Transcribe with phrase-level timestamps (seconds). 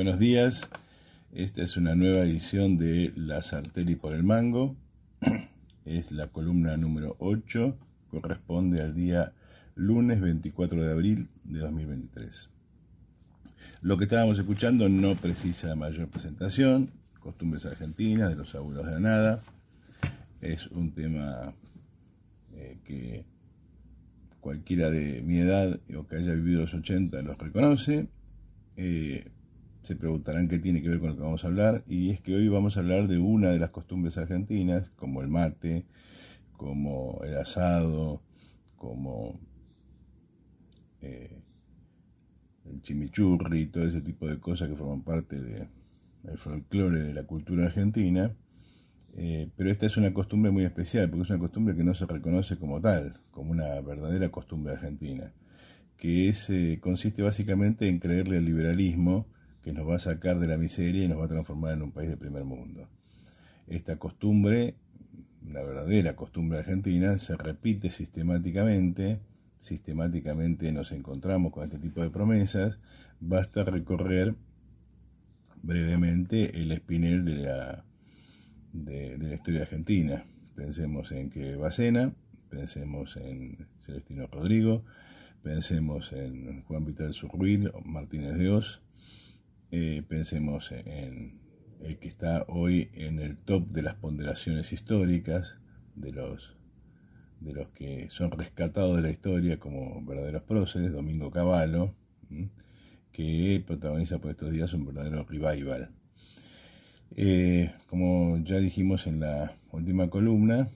[0.00, 0.66] Buenos días,
[1.34, 4.74] esta es una nueva edición de La Sarteli por el Mango,
[5.84, 7.76] es la columna número 8,
[8.08, 9.34] corresponde al día
[9.74, 12.48] lunes 24 de abril de 2023.
[13.82, 19.00] Lo que estábamos escuchando no precisa mayor presentación, costumbres argentinas de los abuelos de la
[19.00, 19.42] nada,
[20.40, 21.52] es un tema
[22.54, 23.26] eh, que
[24.40, 28.06] cualquiera de mi edad o que haya vivido los 80 los reconoce.
[28.78, 29.30] Eh,
[29.82, 32.34] se preguntarán qué tiene que ver con lo que vamos a hablar, y es que
[32.34, 35.84] hoy vamos a hablar de una de las costumbres argentinas, como el mate,
[36.56, 38.22] como el asado,
[38.76, 39.40] como
[41.00, 41.42] eh,
[42.66, 45.68] el chimichurri, todo ese tipo de cosas que forman parte del
[46.36, 48.34] folclore de la cultura argentina.
[49.16, 52.06] Eh, pero esta es una costumbre muy especial, porque es una costumbre que no se
[52.06, 55.32] reconoce como tal, como una verdadera costumbre argentina,
[55.96, 59.26] que es, eh, consiste básicamente en creerle al liberalismo
[59.62, 61.92] que nos va a sacar de la miseria y nos va a transformar en un
[61.92, 62.88] país de primer mundo.
[63.66, 64.74] Esta costumbre,
[65.46, 69.20] la verdadera costumbre argentina, se repite sistemáticamente,
[69.58, 72.78] sistemáticamente nos encontramos con este tipo de promesas,
[73.20, 74.34] basta recorrer
[75.62, 77.84] brevemente el espinel de la,
[78.72, 80.24] de, la historia argentina.
[80.54, 82.14] Pensemos en que Bacena,
[82.48, 84.84] pensemos en Celestino Rodrigo,
[85.42, 88.50] pensemos en Juan Vital Surruil, Martínez de
[89.70, 91.40] eh, pensemos en
[91.82, 95.58] el que está hoy en el top de las ponderaciones históricas,
[95.94, 96.56] de los,
[97.40, 101.94] de los que son rescatados de la historia como verdaderos próceres, Domingo Cavallo,
[103.12, 105.90] que protagoniza por estos días un verdadero revival.
[107.16, 110.68] Eh, como ya dijimos en la última columna,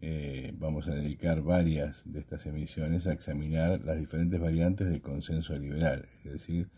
[0.00, 5.58] eh, vamos a dedicar varias de estas emisiones a examinar las diferentes variantes del consenso
[5.58, 6.68] liberal, es decir,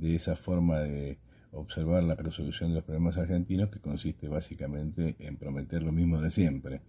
[0.00, 1.18] de esa forma de
[1.52, 6.30] observar la resolución de los problemas argentinos que consiste básicamente en prometer lo mismo de
[6.30, 6.82] siempre.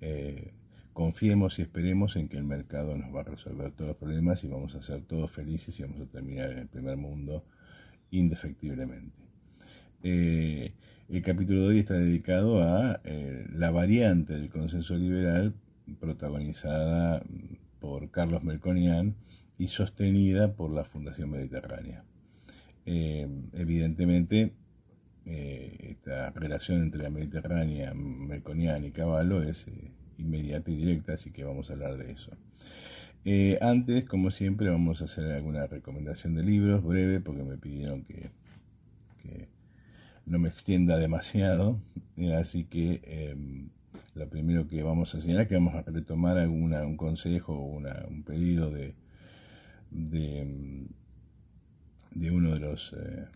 [0.00, 0.52] Eh,
[0.92, 4.48] confiemos y esperemos en que el mercado nos va a resolver todos los problemas y
[4.48, 7.44] vamos a ser todos felices y vamos a terminar en el primer mundo
[8.10, 9.22] indefectiblemente.
[10.02, 10.72] Eh,
[11.08, 15.54] el capítulo de hoy está dedicado a eh, la variante del consenso liberal
[15.98, 17.22] protagonizada
[17.80, 19.16] por Carlos Melconian
[19.58, 22.04] y sostenida por la Fundación Mediterránea.
[22.92, 24.52] Eh, evidentemente,
[25.24, 31.30] eh, esta relación entre la Mediterránea, Melconian y Caballo es eh, inmediata y directa, así
[31.30, 32.36] que vamos a hablar de eso.
[33.60, 38.30] antes, como siempre, vamos a hacer alguna recomendación de libros, breve, porque me pidieron que,
[40.26, 41.80] no me extienda demasiado,
[42.38, 43.36] así que
[44.14, 47.76] lo primero que vamos a señalar es que vamos a retomar alguna, un consejo o
[48.08, 48.94] un pedido de,
[49.90, 50.79] de
[52.20, 53.26] de uno de los eh,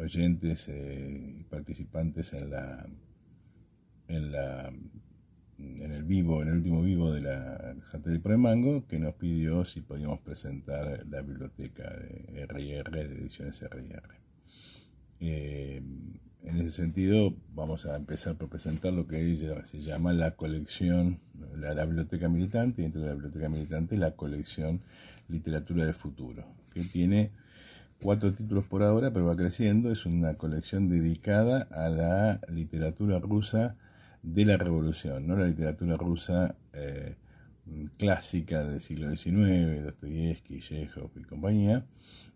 [0.00, 2.88] oyentes eh, y participantes en la
[4.08, 4.72] en la
[5.58, 9.64] en el vivo, en el último vivo de la Santa del Mango, que nos pidió
[9.64, 14.02] si podíamos presentar la biblioteca de RIR, de ediciones RIR.
[15.18, 15.82] Eh,
[16.44, 21.18] en ese sentido, vamos a empezar por presentar lo que se llama la colección,
[21.56, 24.80] la, la biblioteca militante, y dentro de la biblioteca militante la colección
[25.28, 27.32] Literatura del Futuro, que tiene
[28.02, 29.90] cuatro títulos por ahora, pero va creciendo.
[29.90, 33.76] Es una colección dedicada a la literatura rusa
[34.22, 37.16] de la revolución, no la literatura rusa eh,
[37.96, 41.84] clásica del siglo XIX, Dostoyevsky, Chekhov y compañía,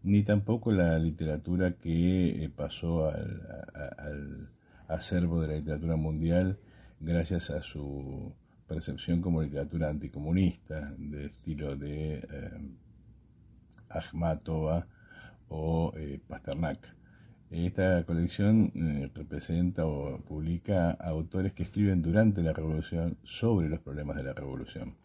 [0.03, 4.51] ni tampoco la literatura que eh, pasó al,
[4.89, 6.59] acervo de la literatura mundial
[7.01, 8.35] gracias a su
[8.69, 12.61] percepción como literatura anticomunista, de estilo de eh,
[15.53, 16.79] o eh, Pasternak.
[17.51, 24.17] Esta colección eh, representa o publica autores que escriben durante la revolución sobre los problemas
[24.17, 24.97] de la revolución.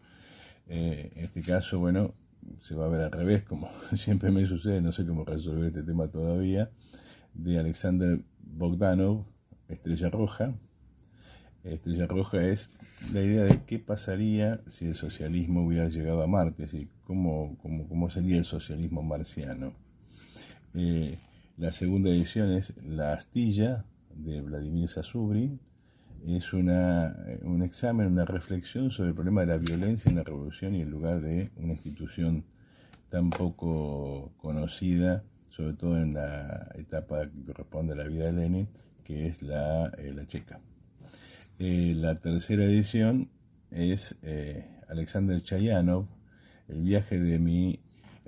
[0.66, 2.14] Eh, en este caso, bueno,
[2.60, 5.82] se va a ver al revés, como siempre me sucede, no sé cómo resolver este
[5.82, 6.70] tema todavía,
[7.34, 9.26] de Alexander Bogdanov,
[9.68, 10.54] Estrella Roja.
[11.64, 12.70] Estrella Roja es
[13.12, 17.58] la idea de qué pasaría si el socialismo hubiera llegado a Marte, es decir, cómo,
[17.60, 19.87] cómo, cómo sería el socialismo marciano.
[20.74, 21.18] Eh,
[21.56, 23.84] la segunda edición es La Astilla
[24.14, 25.60] de Vladimir Sasubrin.
[26.26, 30.74] Es una, un examen, una reflexión sobre el problema de la violencia en la revolución
[30.74, 32.44] y el lugar de una institución
[33.08, 38.68] tan poco conocida, sobre todo en la etapa que corresponde a la vida de Lenin,
[39.04, 40.60] que es la, eh, la checa.
[41.58, 43.30] Eh, la tercera edición
[43.70, 44.16] es
[44.88, 46.06] Alexander Chayanov,
[46.68, 47.80] El viaje de mi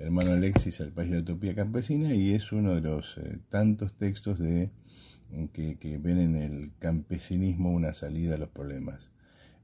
[0.03, 3.93] Hermano Alexis, El país de la utopía campesina, y es uno de los eh, tantos
[3.93, 4.71] textos de,
[5.53, 9.11] que, que, ven en el campesinismo una salida a los problemas.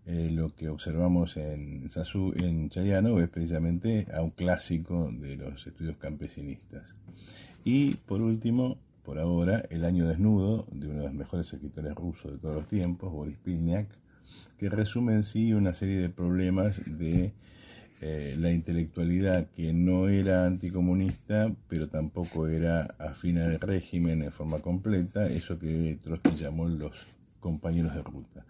[0.06, 5.66] Eh, lo que observamos en Sasu, en Chayano, es precisamente a un clásico de los
[5.66, 6.96] estudios campesinistas.
[7.66, 12.34] Y por último, por ahora, El año desnudo, de uno de los mejores escritores rusos
[12.34, 13.88] de todos los tiempos, Boris Pilniak,
[14.60, 17.32] que resume en sí una serie de problemas de
[18.00, 24.60] eh, la intelectualidad que no era anticomunista, pero tampoco era afín al régimen en forma
[24.60, 27.08] completa, eso que Trotsky llamó los
[27.40, 28.46] compañeros de ruta.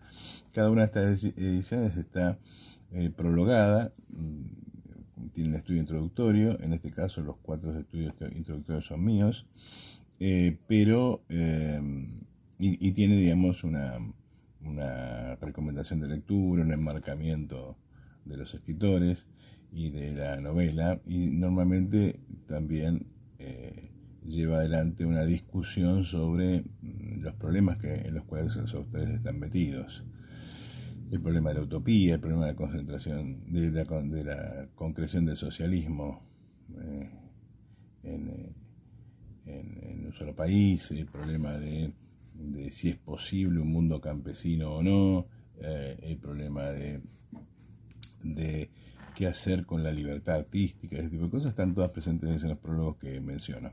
[0.53, 2.37] Cada una de estas ediciones está
[2.91, 9.05] eh, prologada, mm, tiene un estudio introductorio, en este caso los cuatro estudios introductorios son
[9.05, 9.45] míos,
[10.19, 13.97] eh, pero, y, y, tiene, digamos, una,
[14.61, 17.77] una recomendación de lectura, un enmarcamiento
[18.25, 19.25] de los escritores
[19.77, 23.05] y de la novela y normalmente también
[23.37, 23.91] eh,
[24.25, 29.37] lleva adelante una discusión sobre mm, los problemas que, en los cuales los autores están
[29.37, 30.03] metidos.
[31.11, 36.23] El problema de la utopía, el problema de la concentración, de la, concreción del socialismo
[36.75, 37.09] eh,
[38.03, 38.55] en, eh,
[39.45, 41.93] en, en un solo país, el problema de
[42.71, 45.27] si es posible un mundo campesino o no,
[45.59, 47.01] el problema de
[49.17, 52.59] qué hacer con la libertad artística, ese tipo de cosas, están todas presentes en los
[52.59, 53.71] prólogos que menciono.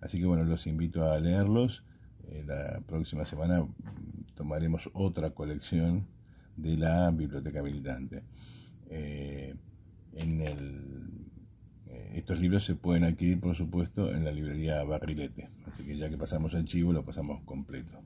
[0.00, 1.84] Así que bueno, los invito a leerlos.
[2.28, 3.62] Eh, la próxima semana
[4.34, 6.06] tomaremos otra colección
[6.56, 8.22] de la Biblioteca Militante.
[8.88, 9.54] Eh,
[10.14, 11.26] en el
[11.88, 15.50] eh, estos libros se pueden adquirir, por supuesto, en la librería Barrilete.
[15.66, 18.00] Así que ya que pasamos el chivo, lo pasamos completo.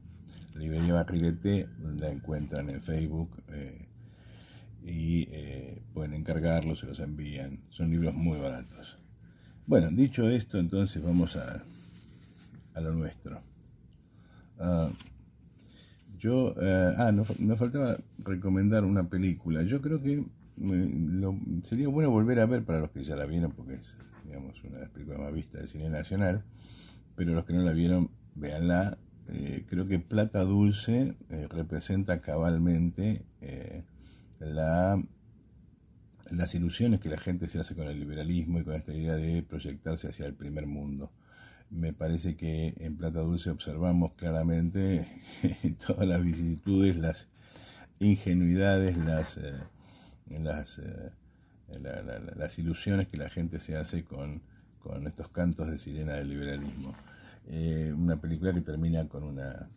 [0.54, 1.69] La librería Barrilete
[2.00, 3.89] la encuentran en Facebook eh,
[4.85, 7.61] y eh, pueden encargarlos, se los envían.
[7.71, 8.99] Son libros muy baratos.
[9.67, 11.62] Bueno, dicho esto, entonces vamos a,
[12.75, 13.41] a lo nuestro.
[14.59, 14.91] Ah,
[16.19, 16.55] yo,
[16.99, 17.29] ah, nos,
[17.59, 19.62] faltaba recomendar una película.
[19.62, 20.25] Yo creo que
[21.65, 24.76] sería bueno volver a ver para los que ya la vieron, porque es digamos, una
[24.76, 26.44] de las películas más vistas del cine nacional,
[27.17, 28.99] pero los que no la vieron, véanla.
[29.29, 31.15] Eh, creo que Plata Dulce
[31.50, 33.23] representa cabalmente
[34.40, 35.02] la,
[36.31, 39.42] las ilusiones que la gente se hace con el liberalismo y con esta idea de
[39.42, 41.12] proyectarse hacia el primer mundo.
[41.70, 45.06] Me parece que en Plata Dulce observamos claramente
[45.87, 47.28] todas las vicisitudes, las
[48.00, 49.38] ingenuidades, las
[50.38, 51.12] las, eh,
[52.37, 54.42] las ilusiones que la gente se hace con,
[54.81, 56.94] con estos cantos de sirena del liberalismo.
[57.46, 59.69] Eh, una película que termina con una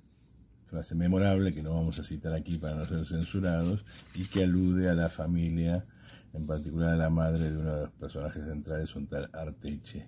[0.73, 3.85] frase memorable que no vamos a citar aquí para no ser censurados
[4.15, 5.85] y que alude a la familia,
[6.33, 10.07] en particular a la madre de uno de los personajes centrales, un tal Arteche.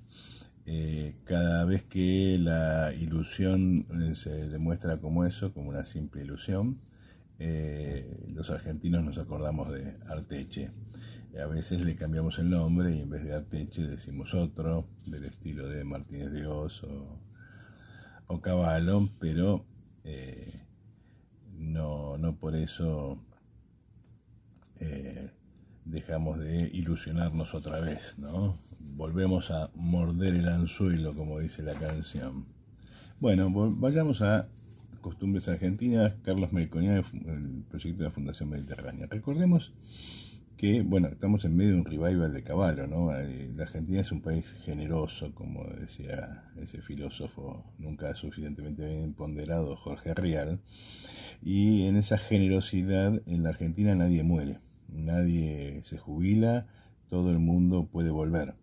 [0.65, 3.85] Eh, cada vez que la ilusión
[4.15, 6.79] se demuestra como eso, como una simple ilusión,
[7.37, 10.71] eh, los argentinos nos acordamos de Arteche.
[11.39, 15.67] A veces le cambiamos el nombre y en vez de Arteche decimos otro, del estilo
[15.67, 16.83] de Martínez de Oz
[18.27, 19.63] o, Caballo, pero
[20.03, 20.54] eh,
[21.65, 23.17] no, no por eso
[24.79, 25.29] eh,
[25.85, 28.57] dejamos de ilusionarnos otra vez, ¿no?
[28.79, 32.45] Volvemos a morder el anzuelo, como dice la canción.
[33.19, 34.47] Bueno, vayamos a
[35.01, 39.07] Costumbres Argentinas, Carlos Melconian, el proyecto de la Fundación Mediterránea.
[39.09, 39.73] Recordemos
[40.57, 43.13] que, bueno, estamos en medio de un revival de caballo, ¿no?
[43.15, 49.75] Eh, la Argentina es un país generoso, como decía ese filósofo nunca suficientemente bien ponderado,
[49.75, 50.59] Jorge Rial,
[51.41, 56.67] y en esa generosidad en la Argentina nadie muere, nadie se jubila,
[57.09, 58.55] todo el mundo puede volver.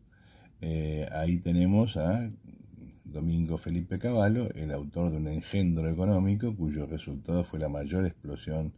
[0.61, 2.31] Eh, ahí tenemos a
[3.05, 8.73] Domingo Felipe Cavallo, el autor de un engendro económico cuyo resultado fue la mayor explosión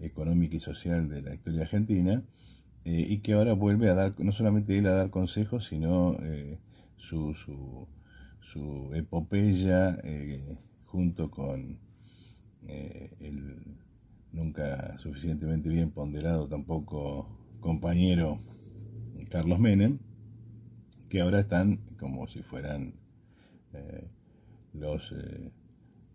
[0.00, 2.22] económica y social de la historia argentina,
[2.84, 6.58] eh, y que ahora vuelve a dar, no solamente él a dar consejos, sino eh,
[6.96, 10.56] su, su, epopeya eh,
[10.86, 11.78] junto con
[12.66, 13.76] el
[14.32, 17.26] nunca suficientemente bien ponderado tampoco
[17.60, 18.40] compañero
[19.30, 19.98] Carlos Menem,
[21.08, 22.94] que ahora están como si fueran
[24.72, 25.14] los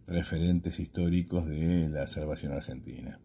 [0.08, 3.20] referentes históricos de la salvación argentina.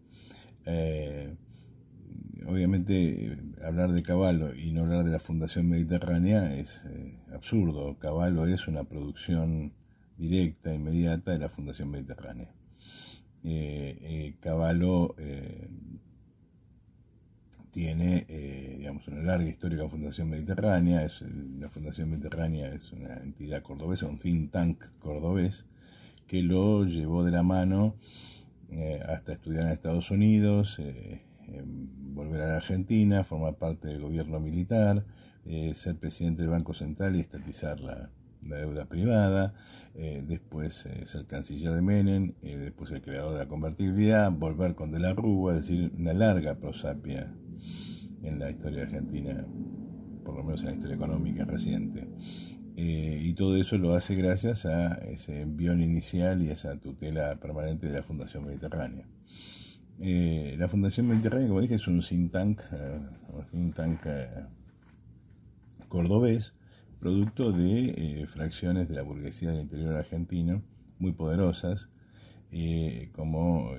[2.51, 6.81] Eh, obviamente hablar de Caballo y no hablar de la Fundación Mediterránea es
[7.33, 7.97] absurdo.
[7.99, 9.73] Caballo es una producción
[10.19, 12.49] directa, inmediata de la Fundación Mediterránea.
[14.41, 15.15] Caballo
[17.71, 18.27] tiene
[18.79, 21.05] digamos, una larga historia con Fundación Mediterránea.
[21.05, 21.23] Es,
[21.59, 25.65] la Fundación Mediterránea es una entidad cordobesa, un think tank cordobés,
[26.27, 27.95] que lo llevó de la mano
[28.73, 31.23] eh, hasta estudiar en Estados Unidos, eh,
[32.15, 35.05] volver a la Argentina, formar parte del gobierno militar,
[35.47, 38.11] eh, ser presidente del Banco Central y estatizar la,
[38.43, 39.53] deuda privada,
[39.95, 45.13] después ser canciller de Menem, después el creador de la convertibilidad, volver con De la
[45.13, 47.31] Rúa, es decir, una larga prosapia
[48.23, 49.47] en la historia argentina,
[50.25, 52.09] por lo menos en la historia económica reciente.
[52.77, 57.37] Eh, y todo eso lo hace gracias a ese envión inicial y a esa tutela
[57.37, 59.07] permanente de la Fundación Mediterránea.
[60.01, 63.01] Eh, la Fundación Mediterránea, como dije, es un think tank, eh,
[63.53, 64.01] un tank
[65.89, 66.55] cordobés,
[66.99, 70.63] producto de fracciones de la burguesía del interior argentino
[70.99, 71.89] muy poderosas,
[73.13, 73.75] como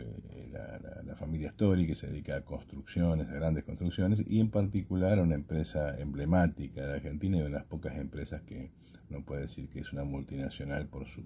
[0.51, 5.23] la, familia Story, que se dedica a construcciones, a grandes construcciones, y en particular a
[5.23, 8.71] una empresa emblemática de Argentina y de las pocas empresas que
[9.09, 11.23] no puede decir que es una multinacional por su,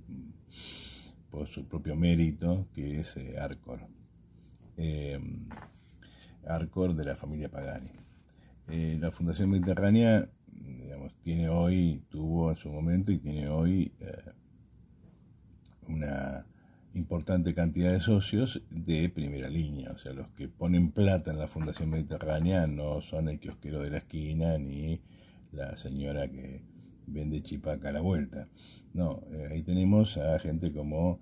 [1.30, 3.82] por su propio mérito, que es eh, Arcor.
[4.78, 5.20] Eh,
[6.48, 7.90] Arcor de la familia Pagani.
[8.68, 13.92] Eh, la Fundación Mediterránea, digamos, tiene hoy, tuvo en su momento y tiene hoy
[15.88, 16.46] una
[16.96, 19.92] importante cantidad de socios de primera línea.
[19.92, 23.90] O sea, los que ponen plata en la Fundación Mediterránea no son el kiosquero de
[23.90, 25.02] la esquina ni
[25.52, 26.62] la señora que
[27.08, 28.48] vende chipaca a la vuelta.
[28.94, 31.20] No, eh, ahí tenemos a gente como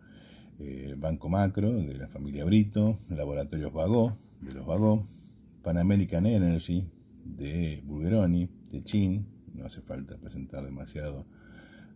[0.98, 5.08] Banco Macro, de la familia Brito, Laboratorios Vagó, de los Vagó,
[5.62, 6.86] Pan American Energy,
[7.26, 11.26] de Bulgeroni, de Chin, no hace falta presentar demasiado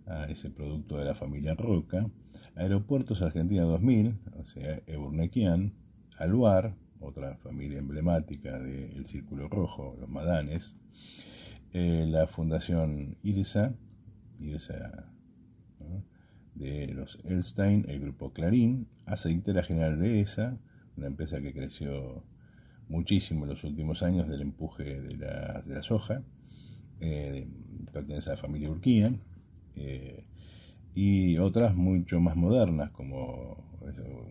[0.06, 2.10] a ese producto de la familia Roca,
[2.56, 5.74] Aeropuertos Argentina 2000, o sea, Eburnequian,
[6.18, 10.74] Aluar, otra familia emblemática del Círculo Rojo, los Madanes,
[11.74, 13.74] eh, la Fundación IRSA,
[14.40, 15.12] IRSA
[16.58, 20.58] de los Elstein, el grupo Clarín, Aceitera General de ESA,
[20.96, 22.24] una empresa que creció
[22.90, 26.24] muchísimo en los últimos años del empuje de la, de la soja,
[27.00, 27.48] eh,
[27.92, 29.14] pertenece a la familia Urquía,
[29.76, 30.24] eh,
[30.96, 33.64] y otras mucho más modernas, como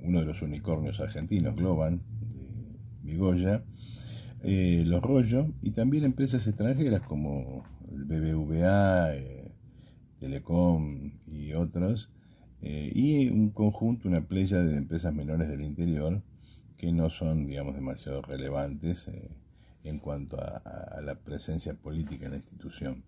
[0.03, 3.63] uno de los unicornios argentinos, Globan, de Migoya,
[4.43, 9.13] eh, los Rollo, y también empresas extranjeras como el BBVA,
[10.19, 12.11] Telecom y otros,
[12.95, 16.23] y un conjunto, una playa de empresas menores del interior
[16.77, 19.07] que no son, digamos, demasiado relevantes
[19.85, 23.05] en cuanto a la presencia política en la institución.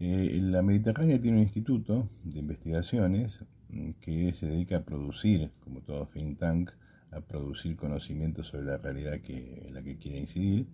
[0.00, 5.80] Eh, la Mediterránea tiene un instituto de investigaciones mm, que se dedica a producir, como
[5.80, 6.70] todo think tank,
[7.10, 10.66] a producir conocimientos sobre la realidad que, en la que quiere incidir.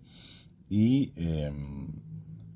[0.69, 1.87] Y em,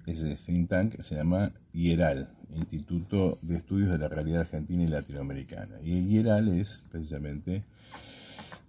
[0.06, 5.80] ese think tank se llama IERAL, Instituto de Estudios de la Realidad Argentina y Latinoamericana.
[5.84, 7.64] Y IERAL es precisamente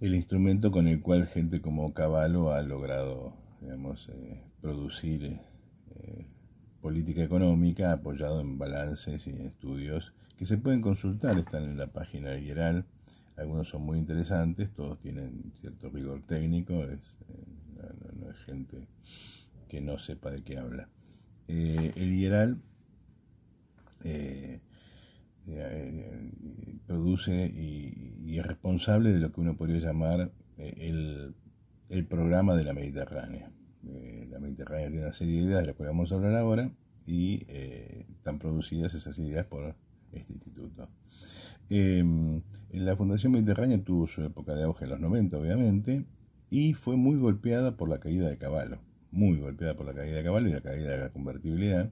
[0.01, 5.39] el instrumento con el cual gente como Cavallo ha logrado, digamos, eh, producir
[5.97, 6.27] eh,
[6.81, 12.31] política económica apoyado en balances y estudios que se pueden consultar, están en la página
[12.31, 12.87] de IERAL,
[13.37, 18.87] algunos son muy interesantes, todos tienen cierto rigor técnico, es, eh, no, es gente
[19.69, 20.89] que no sepa de qué habla.
[21.47, 22.59] El IERAL
[24.05, 24.61] eh,
[26.87, 31.35] produce y, es responsable de lo que uno podría llamar el,
[31.89, 33.51] el programa de la Mediterránea.
[33.87, 36.71] Eh, la Mediterránea tiene una serie de ideas de las que vamos a hablar ahora
[37.07, 39.75] y eh, están producidas esas ideas por
[40.13, 40.89] este instituto.
[41.69, 42.43] Em,
[42.73, 46.05] la Fundación Mediterránea tuvo su época de auge en los 90, obviamente,
[46.51, 48.79] y fue muy golpeada por la caída de Caballo,
[49.11, 51.91] muy golpeada por la caída de Caballo y la caída de la convertibilidad,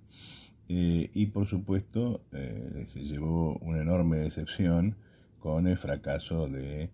[0.68, 4.96] eh, y por supuesto se llevó una enorme decepción
[5.40, 6.90] con el fracaso de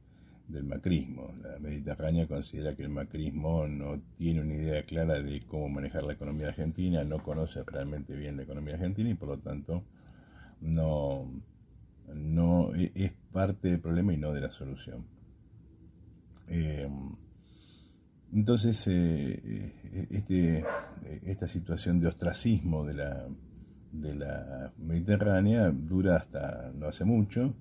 [0.48, 1.34] del macrismo.
[1.42, 6.12] La Mediterránea considera que el macrismo no tiene una idea clara de cómo manejar la
[6.12, 9.84] economía argentina, no conoce realmente bien la economía argentina y por lo tanto
[10.60, 11.30] no,
[12.14, 15.06] no e, es parte del problema y no de la solución.
[16.48, 16.88] Eh,
[18.34, 20.64] entonces, eh, eh, este,
[21.24, 23.28] esta situación de ostracismo de la,
[24.00, 27.54] de la Mediterránea dura hasta no hace mucho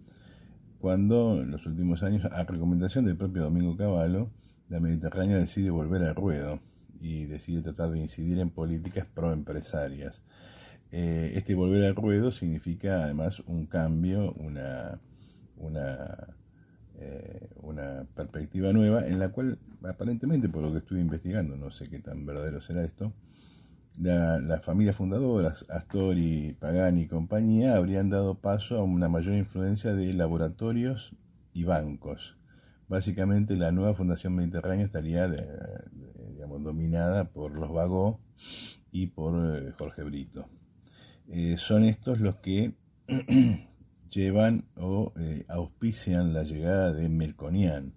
[0.83, 4.29] cuando en los últimos años, a recomendación del propio Domingo Cavallo,
[4.67, 6.59] la Mediterránea decide volver al ruedo
[6.99, 10.21] y decide tratar de incidir en políticas proempresarias.
[10.91, 14.99] Eh, este volver al ruedo significa además un cambio, una,
[15.55, 16.35] una,
[16.95, 21.89] eh, una perspectiva nueva en la cual aparentemente, por lo que estuve investigando, no sé
[21.89, 23.13] qué tan verdadero será esto,
[23.99, 30.13] las familias fundadoras, Astori, Pagani y compañía, habrían dado paso a una mayor influencia de
[30.13, 31.15] laboratorios
[31.53, 32.35] y bancos.
[32.87, 35.27] Básicamente la nueva Fundación Mediterránea estaría
[36.33, 38.19] digamos, dominada por los Vagó
[38.91, 40.47] y por eh, Jorge Brito.
[41.29, 42.73] Eh, son estos los que
[44.09, 47.93] llevan o eh, auspician la llegada de Melconian.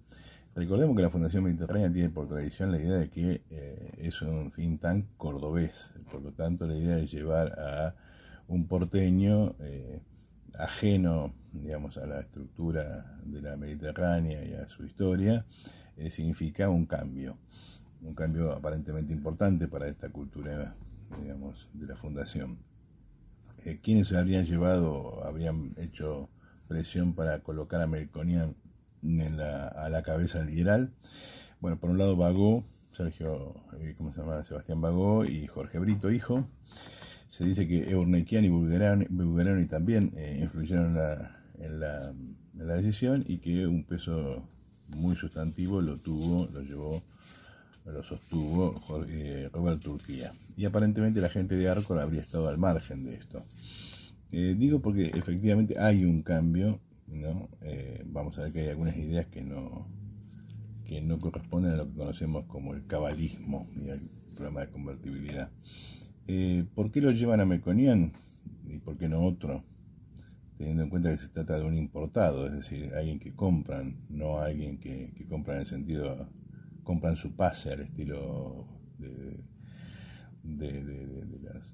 [0.57, 3.43] Recordemos que la Fundación Mediterránea tiene por tradición la idea de que
[3.99, 7.95] es un think tank cordobés, por lo tanto la idea de llevar a
[8.49, 9.55] un porteño
[10.59, 15.45] ajeno, digamos, a la estructura de la Mediterránea y a su historia,
[15.97, 17.39] eh, significa un cambio,
[18.03, 20.75] un cambio aparentemente importante para esta cultura,
[21.21, 22.59] digamos, de la fundación.
[23.65, 26.29] Eh, ¿Quiénes habrían llevado, habrían hecho
[26.69, 28.55] presión para colocar a Melconian
[29.07, 30.93] en la, a la cabeza del liberal?
[31.61, 34.43] Bueno, por un lado Bagó, Sergio, eh, ¿cómo se llama?
[34.43, 36.47] Sebastián Bagó y Jorge Brito, hijo.
[37.29, 40.97] Se dice que Eurnequian y Bulgarani también eh, influyeron
[41.59, 42.13] en la,
[42.55, 44.43] decisión y que un peso
[44.89, 47.03] muy sustantivo lo tuvo, lo llevó,
[47.85, 50.33] lo sostuvo eh, Robert Turquía.
[50.57, 53.45] Y aparentemente la gente de Arcor habría estado al margen de esto.
[54.33, 57.49] Eh, digo porque efectivamente hay un cambio, ¿no?
[58.07, 59.89] vamos a ver que hay algunas ideas que no,
[60.87, 65.51] que no corresponden a lo que conocemos como el cabalismo y el programa de convertibilidad.
[66.29, 68.13] Eh, ¿Por qué lo llevan a Meconian
[68.67, 69.65] y por qué no otro?
[70.57, 74.39] Teniendo en cuenta que se trata de un importado, es decir, alguien que compran, no
[74.39, 76.29] alguien que, que compra en el sentido,
[76.83, 78.67] compran su pase al estilo
[78.99, 79.45] de,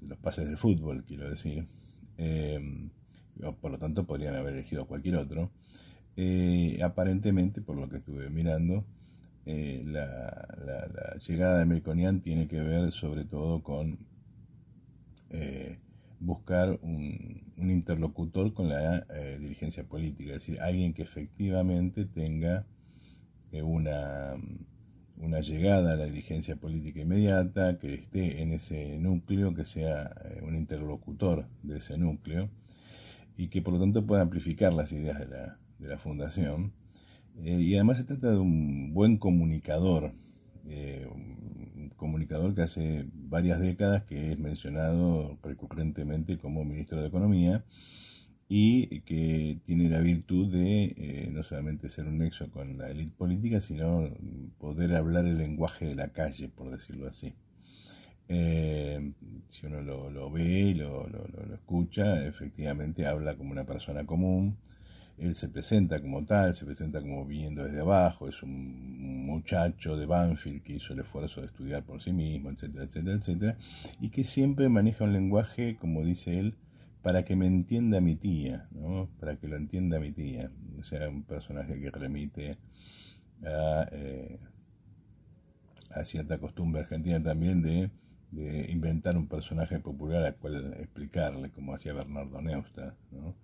[0.01, 1.67] los pases del fútbol, quiero decir.
[2.17, 2.89] Eh,
[3.61, 5.51] por lo tanto, podrían haber elegido cualquier otro.
[6.15, 8.85] Eh, aparentemente, por lo que estuve mirando,
[9.45, 13.97] la, llegada de Melconian tiene que ver sobre todo con
[15.29, 15.79] eh,
[16.19, 22.65] buscar un, interlocutor con la eh, dirigencia política, es decir, alguien que efectivamente tenga
[23.51, 24.35] eh, una,
[25.17, 30.55] una llegada a la dirigencia política inmediata, que esté en ese núcleo, que sea un
[30.55, 32.49] interlocutor de ese núcleo
[33.37, 36.73] y que por lo tanto pueda amplificar las ideas de la, de la fundación.
[37.43, 40.13] y además se trata de un buen comunicador,
[41.95, 47.63] comunicador que hace varias décadas que es mencionado recurrentemente como ministro de Economía
[48.49, 53.15] y que tiene la virtud de eh, no solamente ser un nexo con la élite
[53.17, 54.09] política, sino
[54.59, 57.33] poder hablar el lenguaje de la calle, por decirlo así.
[58.29, 59.11] Eh,
[59.49, 64.57] si uno lo, ve y lo, lo, escucha, efectivamente habla como una persona común,
[65.17, 70.05] él se presenta como tal, se presenta como viniendo desde abajo, es un muchacho de
[70.05, 73.57] Banfield que hizo el esfuerzo de estudiar por sí mismo, etcétera, etcétera, etcétera,
[73.99, 76.55] y que siempre maneja un lenguaje, como dice él,
[77.03, 79.09] para que me entienda mi tía, ¿no?
[79.19, 80.49] para que lo entienda mi tía.
[80.79, 82.57] O sea, un personaje que remite
[83.45, 84.39] a, eh,
[85.91, 87.91] a cierta costumbre argentina también de,
[88.69, 92.95] inventar un personaje popular al cual explicarle, como hacía Bernardo Neustadt.
[93.11, 93.35] ¿no?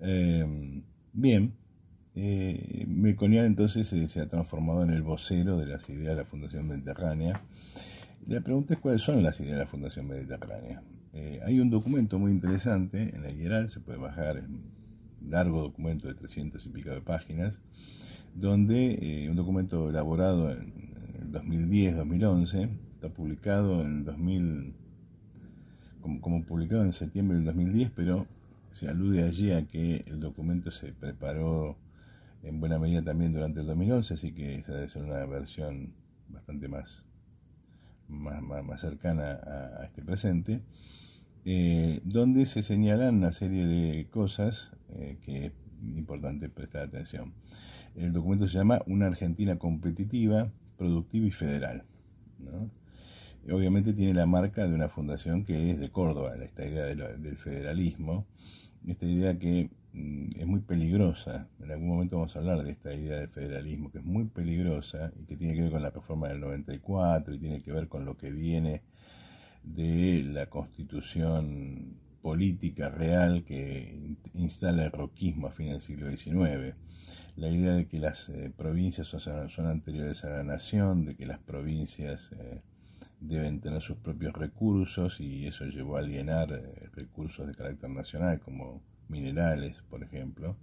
[0.00, 0.82] Eh,
[1.14, 1.52] Bien,
[2.14, 6.66] eh, entonces eh, se ha transformado en el vocero de las ideas de la Fundación
[6.66, 7.42] Mediterránea.
[8.26, 10.82] La pregunta es cuáles son las ideas de la Fundación Mediterránea.
[11.12, 14.62] Eh, hay un documento muy interesante en la IERAL, se puede bajar, es un
[15.28, 17.60] largo documento de 300 y pico de páginas,
[18.34, 20.72] donde eh, un documento elaborado en,
[21.20, 22.70] el 2010-2011,
[23.02, 24.74] está publicado en 2000,
[26.00, 28.28] como, como publicado en septiembre del 2010, pero
[28.70, 31.76] se alude allí a que el documento se preparó
[32.44, 35.94] en buena medida también durante el 2011, así que esa debe ser una versión
[36.28, 37.02] bastante más,
[38.08, 39.40] más, cercana
[39.80, 40.62] a, este presente,
[41.44, 47.34] eh, donde se señalan una serie de cosas eh, que es importante prestar atención.
[47.96, 51.84] El documento se llama Una Argentina competitiva, productiva y federal.
[53.50, 58.26] Obviamente tiene la marca de una fundación que es de Córdoba, esta idea del federalismo,
[58.86, 62.94] esta idea que mm, es muy peligrosa, en algún momento vamos a hablar de esta
[62.94, 66.28] idea del federalismo, que es muy peligrosa y que tiene que ver con la reforma
[66.28, 68.82] del 94 y tiene que ver con lo que viene
[69.64, 76.76] de la constitución política real que instala el roquismo a fines del siglo XIX.
[77.36, 81.38] La idea de que las eh, provincias son, anteriores a la nación, de que las
[81.40, 82.60] provincias eh,
[83.22, 88.40] deben tener sus propios recursos y eso llevó a alienar eh, recursos de carácter nacional
[88.40, 90.56] como minerales, por ejemplo,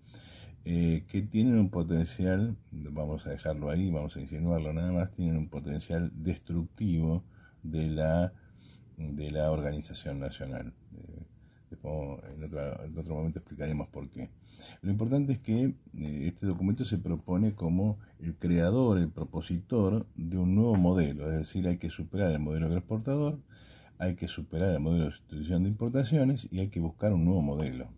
[0.66, 5.38] eh, que tienen un potencial, vamos a dejarlo ahí, vamos a insinuarlo nada más, tienen
[5.38, 7.24] un potencial destructivo
[7.64, 8.34] de la
[9.00, 10.74] de la organización nacional.
[10.94, 11.24] Eh,
[11.70, 14.30] después, en, otro momento explicaremos por qué.
[14.82, 15.74] Lo importante es que eh,
[16.28, 21.68] este documento se propone como el creador, el propositor de un nuevo modelo, es decir,
[21.68, 23.40] hay que superar el modelo agroexportador,
[23.98, 27.42] hay que superar el modelo de sustitución de importaciones y hay que buscar un nuevo
[27.42, 27.90] modelo.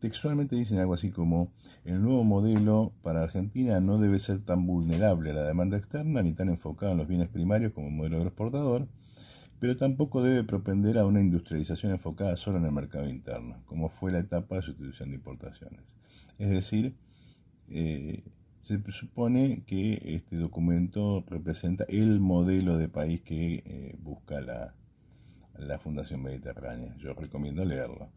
[0.00, 1.50] Textualmente dicen algo así como,
[1.84, 6.34] el nuevo modelo para Argentina no debe ser tan vulnerable a la demanda externa ni
[6.34, 8.86] tan enfocado en los bienes primarios como el modelo agroexportador,
[9.60, 14.12] pero tampoco debe propender a una industrialización enfocada solo en el mercado interno, como fue
[14.12, 15.96] la etapa de sustitución de importaciones.
[16.38, 16.94] Es decir,
[17.68, 18.22] eh,
[18.60, 24.74] se supone que este documento representa el modelo de país que eh, busca la,
[25.56, 26.94] la, Fundación Mediterránea.
[26.98, 28.10] Yo recomiendo leerlo.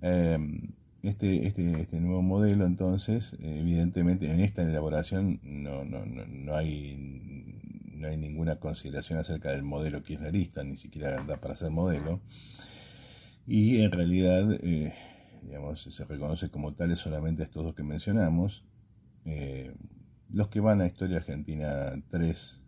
[0.00, 0.72] Em,
[1.02, 7.15] este, este, este, nuevo modelo, entonces, evidentemente en esta elaboración no, no, no, no hay
[7.96, 12.20] no hay ninguna consideración acerca del modelo kirchnerista, ni siquiera da para ser modelo.
[13.46, 14.94] Y en realidad, eh,
[15.42, 18.64] digamos, se reconoce como tales solamente estos dos que mencionamos.
[19.24, 19.74] Eh,
[20.30, 22.60] los que van a Historia Argentina 3,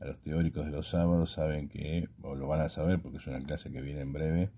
[0.00, 3.26] a los teóricos de los sábados, saben que, o lo van a saber porque es
[3.26, 4.50] una clase que viene en breve,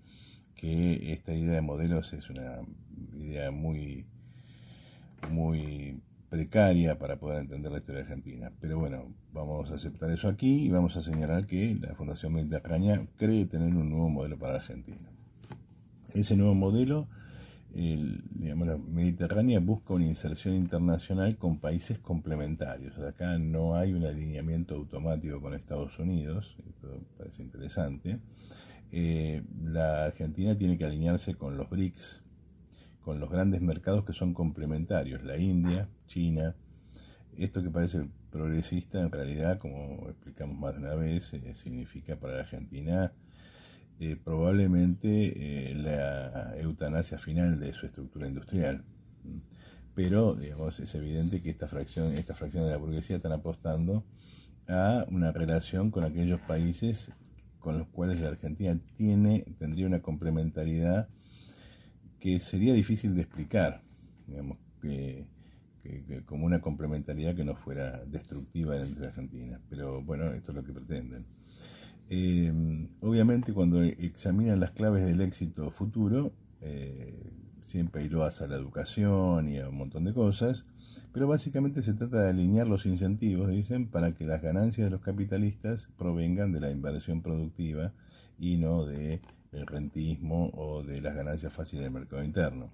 [0.55, 2.59] que esta idea de modelos es una
[3.13, 4.05] idea muy,
[5.31, 6.01] muy
[6.33, 8.51] precaria para poder entender la historia argentina.
[8.59, 13.05] Pero bueno, vamos a aceptar eso aquí y vamos a señalar que la Fundación Mediterránea
[13.17, 15.11] cree tener un nuevo modelo para Argentina.
[16.11, 17.07] Ese nuevo modelo,
[17.71, 22.97] digamos, la Mediterránea busca una inserción internacional con países complementarios.
[22.97, 28.17] Acá no hay un alineamiento automático con Estados Unidos, esto parece interesante.
[28.91, 32.22] Eh, la Argentina tiene que alinearse con los BRICS,
[33.03, 36.55] con los grandes mercados que son complementarios, la India, China.
[37.37, 42.33] Esto que parece progresista, en realidad, como explicamos más de una vez, eh, significa para
[42.33, 43.11] la Argentina
[43.99, 48.83] eh, probablemente eh, la eutanasia final de su estructura industrial.
[49.95, 54.03] Pero, digamos, es evidente que esta fracción, esta fracción de la burguesía están apostando
[54.67, 57.11] a una relación con aquellos países
[57.59, 61.07] con los cuales la Argentina tiene, tendría una complementariedad
[62.23, 63.81] que sería difícil de explicar,
[64.27, 65.25] digamos, que,
[66.25, 69.59] como una complementariedad que no fuera destructiva dentro de Argentina.
[69.69, 71.25] Pero bueno, esto es lo que pretenden.
[72.09, 72.49] Eh,
[73.01, 76.31] obviamente cuando examinan las claves del éxito futuro,
[76.61, 77.29] eh,
[77.61, 80.63] siempre loas a la educación y a un montón de cosas,
[81.11, 85.01] pero básicamente se trata de alinear los incentivos, dicen, para que las ganancias de los
[85.01, 87.91] capitalistas provengan de la inversión productiva
[88.39, 89.19] y no de
[89.53, 92.71] el rentismo o de las ganancias fáciles del mercado interno.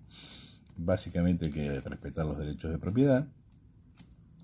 [0.78, 3.28] Básicamente hay que respetar los derechos de propiedad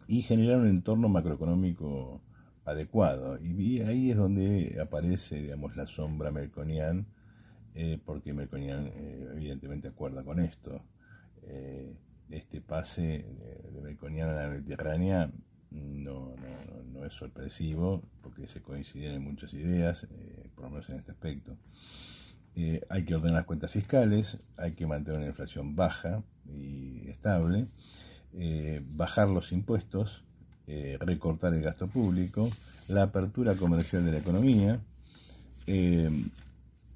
[0.07, 2.21] y generar un entorno macroeconómico
[2.65, 3.39] adecuado.
[3.41, 7.05] Y ahí es donde aparece, digamos, la sombra melconian,
[7.73, 10.81] eh, porque Melconian eh, evidentemente acuerda con esto.
[11.43, 11.95] Eh,
[12.29, 13.25] este pase
[13.71, 15.31] de, Melconian a la Mediterránea
[15.71, 20.07] no, no, no, es sorpresivo, porque se coinciden en muchas ideas,
[20.55, 21.57] por lo menos en este aspecto.
[22.57, 27.65] Eh, hay que ordenar las cuentas fiscales, hay que mantener una inflación baja y estable,
[28.33, 30.23] eh, bajar los impuestos,
[30.67, 32.49] eh, recortar el gasto público,
[32.87, 34.79] la apertura comercial de la economía,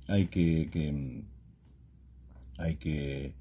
[0.08, 1.24] hay que,
[2.58, 3.34] hay que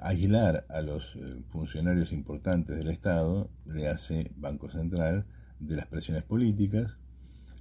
[0.00, 1.16] aislar a los
[1.48, 5.24] funcionarios importantes del Estado, le hace Banco Central,
[5.58, 6.98] de las presiones políticas,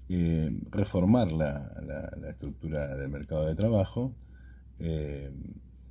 [0.07, 1.71] eh, reformar la,
[2.29, 4.13] estructura del mercado de trabajo
[4.77, 5.31] eh,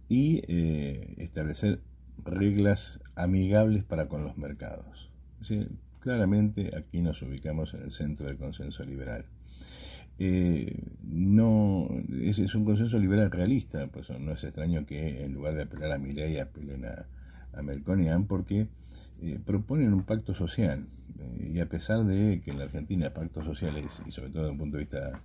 [0.09, 1.81] y eh, establecer
[2.22, 5.11] reglas amigables para con los mercados.
[5.98, 9.24] claramente aquí nos ubicamos en el centro del consenso liberal.
[11.03, 11.88] no
[12.22, 15.90] es, es, un consenso liberal realista, pues no es extraño que en lugar de apelar
[15.90, 17.07] a Milley apelen a,
[17.53, 18.68] a Melconian porque
[19.44, 20.87] proponen un pacto social
[21.37, 24.59] y a pesar de que en la Argentina pactos sociales, y sobre todo desde un
[24.59, 25.22] punto de vista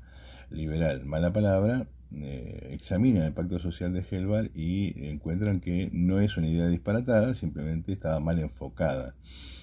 [0.50, 6.38] liberal, mala palabra, eh, examinan el pacto social de Helvar y encuentran que no es
[6.38, 9.16] una idea disparatada, simplemente estaba mal enfocada.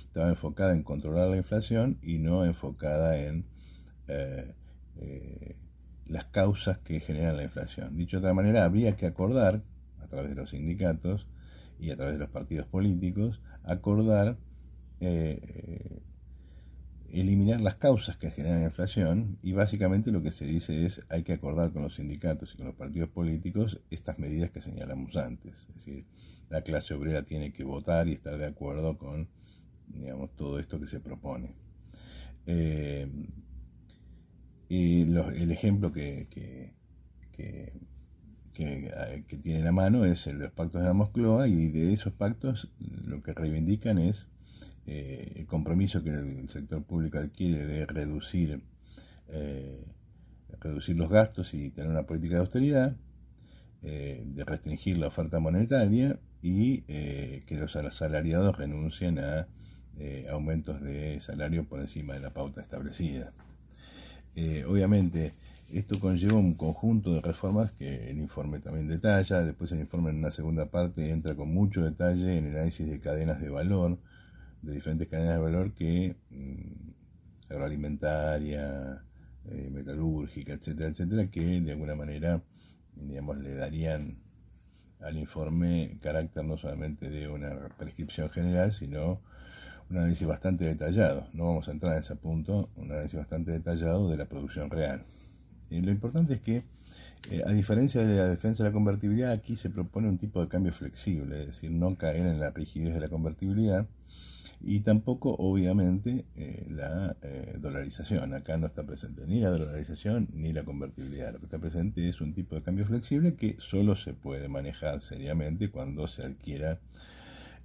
[0.07, 3.47] Estaba enfocada en controlar la inflación y no enfocada en
[4.09, 4.55] eh,
[4.97, 5.57] eh,
[6.07, 7.97] las causas que generan la inflación.
[7.97, 9.63] Dicho de otra manera, habría que acordar,
[10.01, 11.27] a través de los sindicatos
[11.81, 14.39] y a través de los partidos políticos, acordar
[17.13, 21.33] eliminar las causas que generan inflación y básicamente lo que se dice es hay que
[21.33, 25.67] acordar con los sindicatos y con los partidos políticos estas medidas que señalamos antes.
[25.69, 26.05] Es decir,
[26.51, 29.29] la clase obrera tiene que votar y estar de acuerdo con
[29.89, 31.55] digamos, todo esto que se propone.
[32.47, 33.09] Eh,
[34.69, 36.73] el ejemplo que, que,
[37.33, 37.73] que,
[38.53, 42.13] que, tiene la mano es el de los pactos de la Moscloa y de esos
[42.13, 44.29] pactos lo que reivindican es
[44.87, 48.61] eh, el compromiso que el sector público adquiere de reducir,
[49.29, 49.85] eh,
[50.61, 52.97] reducir los gastos y tener una política de austeridad,
[53.83, 59.49] eh, de restringir la oferta monetaria y que los asalariados renuncien a
[60.31, 63.33] aumentos de salario por encima de la pauta establecida.
[64.69, 65.35] obviamente,
[65.73, 70.19] esto conlleva un conjunto de reformas que el informe también detalla, después el informe en
[70.19, 73.99] una segunda parte entra con mucho detalle en el análisis de cadenas de valor,
[74.67, 79.03] de diferentes cadenas de valor que mm, agroalimentaria,
[79.47, 82.43] eh, metalúrgica, etcétera, etcétera, que de alguna manera,
[82.97, 84.19] digamos, le darían
[85.01, 89.21] al informe carácter no solamente de una prescripción general, sino
[89.89, 91.29] un análisis bastante detallado.
[91.33, 95.05] No vamos a entrar en ese punto, un análisis bastante detallado de la producción real.
[95.71, 96.65] Y lo importante es que,
[97.31, 100.49] eh, a diferencia de la defensa de la convertibilidad, aquí se propone un tipo de
[100.49, 103.87] cambio flexible, es decir, no caer en la rigidez de la convertibilidad,
[104.67, 108.35] y tampoco obviamente eh, la eh, dolarización.
[108.35, 111.33] Acá no está presente ni la dolarización ni la convertibilidad.
[111.33, 115.01] Lo que está presente es un tipo de cambio flexible que solo se puede manejar
[115.03, 116.81] seriamente cuando se adquiera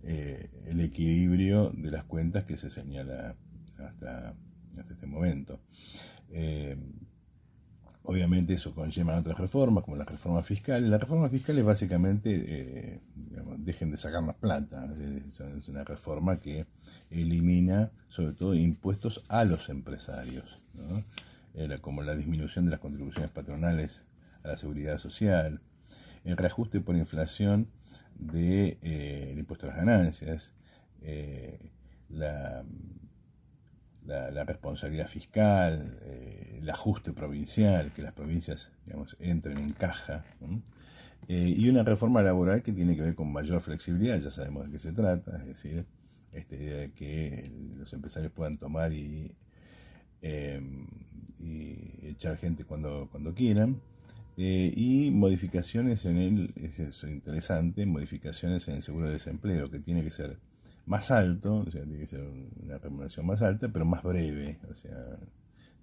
[0.04, 3.36] eh, el equilibrio de las cuentas que se señala
[3.80, 4.36] hasta,
[4.78, 5.60] hasta este momento.
[8.04, 10.90] Obviamente eso conlleva otras reformas, como la reforma fiscal.
[10.90, 13.00] La reforma fiscal es básicamente, eh,
[13.64, 14.90] dejen de sacar más plata.
[15.30, 16.66] Es una reforma que
[17.10, 20.64] elimina sobre todo impuestos a los empresarios,
[21.54, 24.04] Era como la disminución de las contribuciones patronales
[24.44, 25.62] a la seguridad social,
[26.24, 27.68] el reajuste por inflación
[28.16, 30.54] del de, eh, impuesto a las ganancias,
[31.02, 31.72] eh,
[32.10, 32.64] la
[34.06, 40.26] la, responsabilidad fiscal, eh, el ajuste provincial, que las provincias digamos, entren en caja,
[41.28, 44.72] eh, y una reforma laboral que tiene que ver con mayor flexibilidad, ya sabemos de
[44.72, 45.86] qué se trata, es decir,
[46.32, 49.32] esta idea de que los empresarios puedan tomar y,
[50.22, 50.88] em,
[51.40, 53.82] y echar gente cuando, cuando quieran.
[54.38, 60.04] Eh, y modificaciones en el, es interesante, modificaciones en el seguro de desempleo, que tiene
[60.04, 60.38] que ser
[60.86, 62.22] más alto, o sea, tiene que ser
[62.64, 65.18] una remuneración más alta, pero más breve, o sea,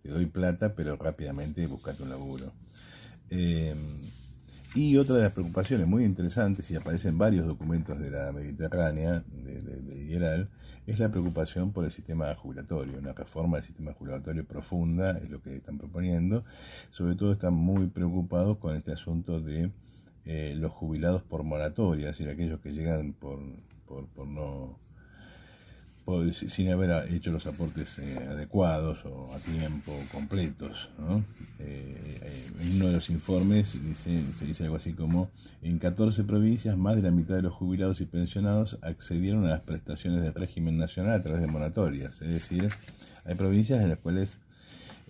[0.03, 2.53] te doy plata, pero rápidamente buscate un laburo.
[3.31, 3.75] Eh,
[4.75, 9.63] y otra de las preocupaciones muy interesantes, y aparecen varios documentos de la Mediterránea, de,
[9.63, 10.49] de,
[10.89, 12.99] es la preocupación por el sistema jubilatorio.
[12.99, 16.45] Una reforma del sistema jubilatorio profunda es lo que están proponiendo.
[16.91, 19.71] Sobre todo están muy preocupados con este asunto de
[20.25, 23.39] eh, los jubilados por moratoria, es decir, aquellos que llegan por,
[23.87, 24.79] por, por no
[26.33, 30.89] sin haber hecho los aportes eh, adecuados o a tiempo, completos.
[31.59, 35.31] Eh, eh, en uno de los informes dice, se dice algo así como,
[35.63, 39.61] en 14 provincias más de la mitad de los jubilados y pensionados accedieron a las
[39.61, 42.23] prestaciones del régimen nacional a través de moratorias.
[42.23, 42.69] Es decir,
[43.25, 44.39] hay provincias en las cuales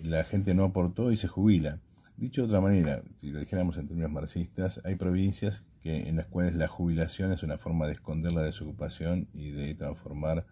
[0.03, 1.79] la gente no aportó y se jubila.
[2.17, 6.27] Dicho de otra manera, si lo dijéramos en términos marxistas, hay provincias que, en las
[6.27, 10.45] cuales la jubilación es una forma de esconder la desocupación y de transformar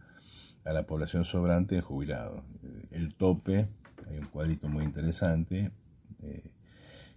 [0.66, 2.42] a la población sobrante de jubilados.
[2.90, 3.68] El tope,
[4.08, 5.70] hay un cuadrito muy interesante,
[6.22, 6.50] eh,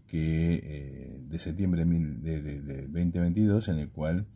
[0.07, 4.27] que eh, de septiembre de, 2022, en el cual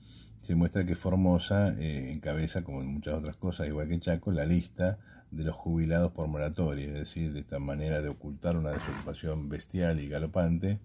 [0.42, 4.46] se muestra que Formosa eh, encabeza, como en muchas otras cosas, igual que Chaco, la
[4.46, 5.00] lista
[5.32, 10.00] de los jubilados por moratoria, es decir, de esta manera de ocultar una desocupación bestial
[10.00, 10.80] y galopante,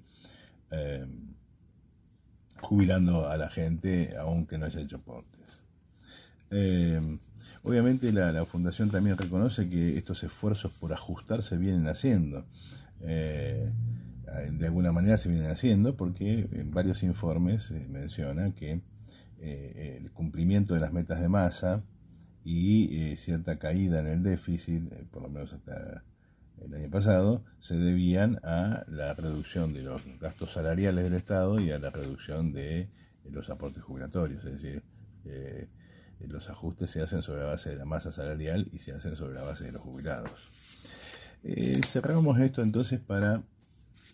[2.61, 5.63] jubilando a la gente aunque no haya hecho aportes.
[7.69, 12.47] Obviamente la, Fundación también reconoce que estos esfuerzos por ajustar se vienen haciendo.
[13.03, 13.71] Eh,
[14.53, 18.81] de alguna manera se vienen haciendo porque en varios informes se menciona que
[19.39, 21.83] eh, el cumplimiento de las metas de masa
[22.43, 26.05] y eh, cierta caída en el déficit, por lo menos hasta
[26.63, 31.71] el año pasado, se debían a la reducción de los gastos salariales del Estado y
[31.71, 32.89] a la reducción de
[33.31, 34.43] los aportes jubilatorios.
[34.47, 34.83] Es decir,
[36.27, 39.35] los ajustes se hacen sobre la base de la masa salarial y se hacen sobre
[39.35, 40.51] la base de los jubilados.
[41.45, 43.43] Eh, cerramos esto entonces para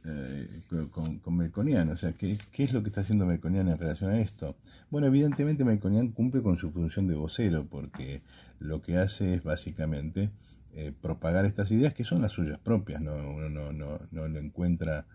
[0.07, 4.11] eh, con, con, Melconian, o sea, ¿qué, es lo que está haciendo Melconian en relación
[4.11, 4.55] a esto?
[4.91, 8.21] Bueno, evidentemente Melconian cumple con su función de vocero, porque
[8.61, 10.31] lo que hace es básicamente
[10.75, 14.41] eh, propagar estas ideas que son las suyas propias, no, uno no, no, no le
[14.41, 15.07] encuentra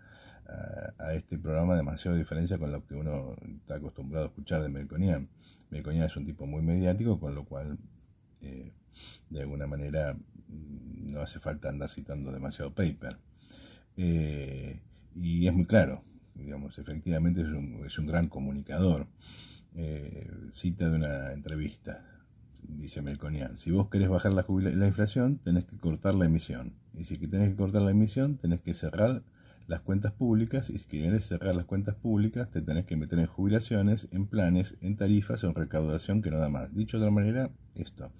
[0.48, 4.70] a, a, este programa demasiada diferencia con lo que uno está acostumbrado a escuchar de
[4.70, 5.28] Melconian.
[5.70, 7.78] Melconian es un tipo muy mediático, con lo cual
[8.42, 8.72] eh,
[9.28, 13.18] de alguna manera mm, no hace falta andar citando demasiado paper.
[13.96, 14.80] Eh,
[15.14, 16.02] y es muy claro,
[16.34, 19.06] digamos, efectivamente es un, es un gran comunicador.
[19.76, 22.04] Eh, cita de una entrevista,
[22.62, 26.74] dice Melconian, si vos querés bajar la, la inflación, tenés que cortar la emisión.
[26.94, 29.22] Y si tenés que cortar la emisión, tenés que cerrar
[29.70, 33.26] las cuentas públicas y si quieres cerrar las cuentas públicas te tenés que meter en
[33.26, 36.74] jubilaciones, en planes, en tarifas o en recaudación que no da más.
[36.74, 38.10] Dicho de otra manera, esto.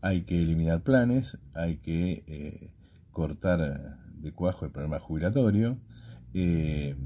[0.00, 2.70] Hay que eliminar planes, hay que eh,
[3.12, 5.78] cortar de cuajo el programa jubilatorio,
[6.34, 6.96] eh,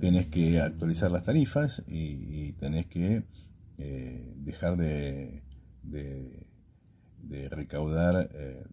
[0.00, 3.24] tenés que actualizar las tarifas y, tenés que
[3.76, 5.42] eh, dejar de,
[5.82, 8.64] de, recaudar eh,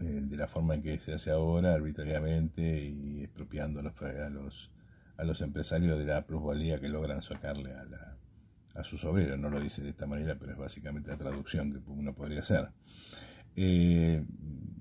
[0.00, 4.70] de la forma en que se hace ahora, arbitrariamente y expropiando a los, a los,
[5.16, 8.16] a los empresarios de la plusvalía que logran sacarle a, la,
[8.74, 9.38] a sus obreros.
[9.38, 12.68] No lo dice de esta manera, pero es básicamente la traducción que uno podría hacer.
[13.56, 14.24] Eh,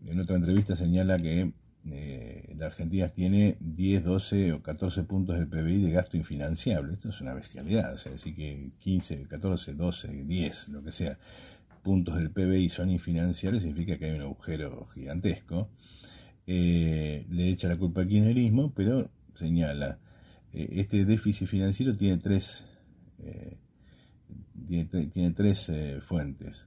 [0.06, 1.54] en otra entrevista señala que
[1.92, 6.94] eh, la Argentina tiene 10, 12 o 14 puntos del PBI de gasto infinanciable.
[6.94, 11.18] Esto es una bestialidad, o sea, decir que 15, 14, 12, 10, lo que sea,
[11.84, 15.70] puntos del PBI son infinanciables, significa que hay un agujero gigantesco.
[16.48, 20.00] Eh, le echa la culpa al kirchnerismo, pero señala,
[20.54, 22.66] eh, este déficit financiero tiene tres,
[23.20, 23.58] eh,
[24.68, 26.66] tiene, tres fuentes.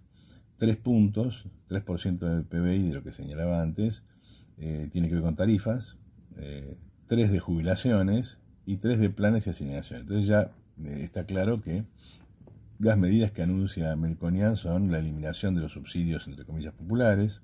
[0.58, 4.02] Tres puntos, 3% del PBI de lo que señalaba antes,
[4.56, 5.98] tiene que ver con tarifas,
[7.08, 10.02] tres de jubilaciones y tres de planes y asignaciones.
[10.02, 10.50] Entonces ya
[10.82, 11.84] está claro que
[12.78, 17.40] las medidas que anuncia Melconian son la eliminación de los subsidios, entre comillas, populares,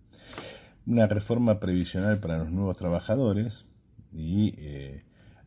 [0.87, 3.65] una reforma previsional para los nuevos trabajadores
[4.13, 5.05] y eh,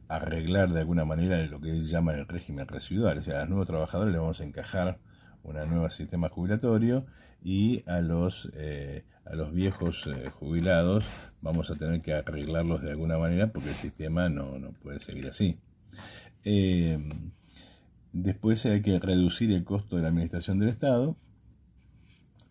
[0.08, 3.18] arreglar de alguna manera lo que ellos llaman el régimen residual.
[3.20, 5.00] O sea, a los nuevos trabajadores les vamos a encajar
[5.44, 7.06] un nuevo sistema jubilatorio
[7.44, 11.06] y a los, eh, a los viejos eh, jubilados
[11.42, 15.28] vamos a tener que arreglarlos de alguna manera porque el sistema no, no puede seguir
[15.28, 15.60] así.
[18.16, 21.18] Después hay que reducir el costo de la administración del Estado.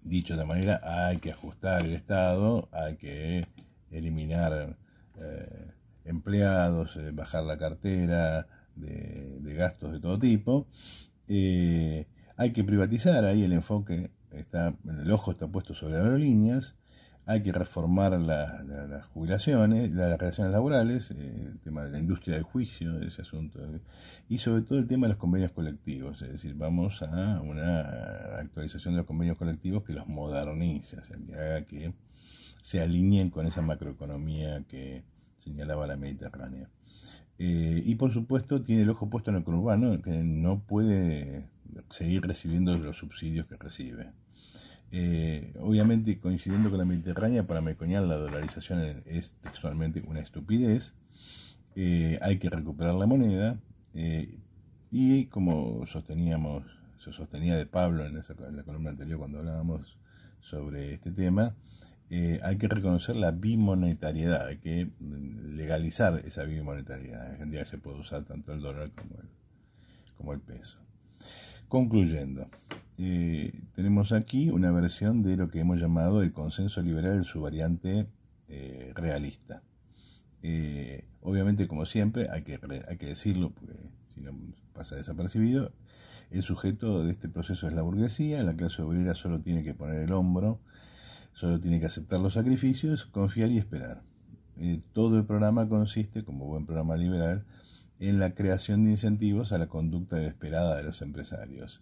[0.03, 3.47] Dicho de manera, hay que ajustar el Estado, hay que
[3.91, 4.77] eliminar
[5.19, 5.71] eh,
[6.05, 8.47] empleados, eh, bajar la cartera
[8.77, 10.67] de, gastos de todo tipo.
[11.29, 16.75] Eh, hay que privatizar, ahí el enfoque está, el ojo está puesto sobre aerolíneas
[17.27, 22.45] hay que reformar las jubilaciones, las relaciones laborales, eh, el tema de la industria del
[22.45, 23.61] juicio, ese asunto,
[24.29, 28.95] y sobre todo el tema de los convenios colectivos, es decir, vamos a una actualización
[28.95, 31.95] de los convenios colectivos que los modernice, que haga que
[32.63, 35.05] se alineen con esa macroeconomía que
[35.39, 36.69] señalaba la Mediterránea.
[37.39, 41.49] Eh, y por supuesto tiene el ojo puesto en el conurbano, que no puede
[41.91, 44.13] seguir recibiendo los subsidios que recibe.
[44.97, 50.95] Eh, obviamente, coincidiendo con la Mediterránea, para Melconian la dolarización es, textualmente una estupidez.
[51.75, 53.59] Eh, hay que recuperar la moneda.
[53.95, 54.39] Eh,
[54.93, 56.63] y como sosteníamos,
[57.03, 59.99] se sostenía de Pablo en, la columna anterior cuando hablábamos
[60.41, 61.57] sobre este tema,
[62.43, 67.27] hay que reconocer la bimonetariedad, hay que legalizar esa bimonetariedad.
[67.27, 69.29] En Argentina se puede usar tanto el dólar como el,
[70.17, 70.79] como el peso.
[71.67, 72.47] Concluyendo,
[72.97, 77.41] eh, tenemos aquí una versión de lo que hemos llamado el consenso liberal en su
[77.41, 78.07] variante
[78.49, 79.63] eh, realista.
[80.43, 84.33] Eh, obviamente, como siempre, hay que, hay que decirlo, porque si no
[84.73, 85.73] pasa desapercibido,
[86.31, 90.01] el sujeto de este proceso es la burguesía, la clase obrera solo tiene que poner
[90.03, 90.61] el hombro,
[91.33, 94.03] solo tiene que aceptar los sacrificios, confiar y esperar.
[94.93, 97.45] todo el programa consiste, como buen programa liberal,
[97.99, 101.81] en la creación de incentivos a la conducta desesperada de los empresarios.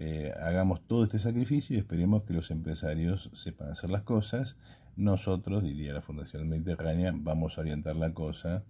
[0.00, 4.56] Eh, hagamos todo este sacrificio y esperemos que los empresarios sepan hacer las cosas.
[4.94, 8.62] Nosotros, diría la Fundación Mediterránea, vamos a orientar la cosa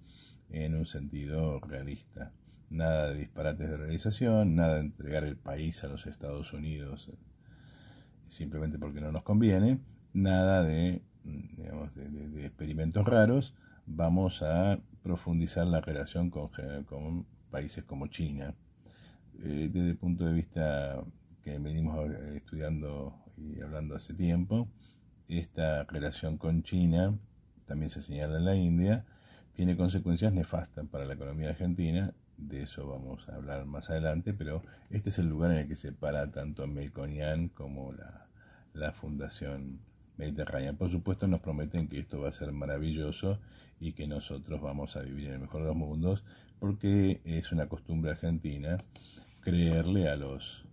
[0.49, 2.33] en un sentido realista.
[2.70, 7.16] Nada de disparates de realización, nada de entregar el país a los Estados Unidos eh,
[8.26, 9.81] simplemente porque no nos conviene,
[10.14, 13.55] nada de, digamos, de, experimentos raros.
[13.85, 16.49] Vamos a profundizar la relación con,
[16.87, 18.55] con países como China,
[19.45, 21.05] eh, desde el punto de vista
[21.43, 24.68] que venimos estudiando y hablando hace tiempo,
[25.28, 27.18] esta relación con China,
[27.66, 29.05] también se señala en la India,
[29.55, 34.62] tiene consecuencias nefastas para la economía argentina, de eso vamos a hablar más adelante, pero
[34.91, 38.28] este es el lugar en el que se para tanto Melconian como la,
[38.74, 39.80] la Fundación
[40.16, 40.72] Mediterránea.
[40.72, 43.41] Por supuesto nos prometen que esto va a ser maravilloso
[43.80, 46.24] y que nosotros vamos a vivir en el mejor de los mundos,
[46.61, 48.78] porque es una costumbre argentina
[49.41, 50.64] creerle a los,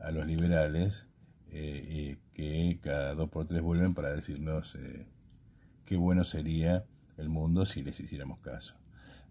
[0.00, 1.06] a los liberales
[1.50, 5.06] eh, que cada dos por tres vuelven para decirnos eh,
[5.84, 6.84] qué bueno sería
[7.16, 8.74] el mundo si les hiciéramos caso.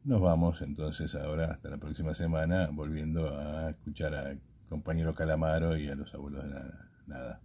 [0.03, 4.35] Nos vamos entonces ahora hasta la próxima semana volviendo a escuchar a
[4.69, 6.61] compañero Calamaro y a los abuelos de
[7.07, 7.41] nada.